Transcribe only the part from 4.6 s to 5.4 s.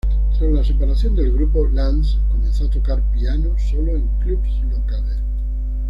locales.